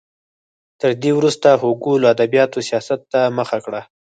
[0.79, 3.81] تر دې وروسته هوګو له ادبیاتو سیاست ته مخه کړه.